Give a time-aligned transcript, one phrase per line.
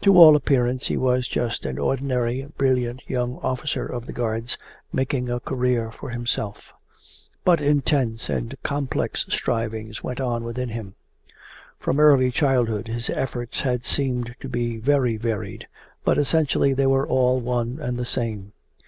[0.00, 4.58] To all appearance he was just an ordinary, brilliant young officer of the Guards
[4.92, 6.72] making a career for himself;
[7.44, 10.96] but intense and complex strivings went on within him.
[11.78, 15.68] From early childhood his efforts had seemed to be very varied,
[16.04, 18.52] but essentially they were all one and the same.